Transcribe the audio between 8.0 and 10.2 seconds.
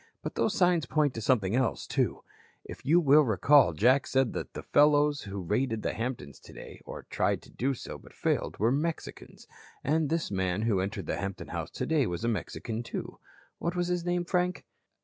failed, were Mexicans. And